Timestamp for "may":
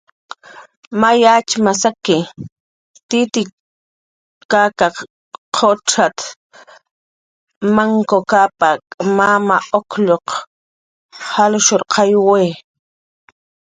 0.99-1.19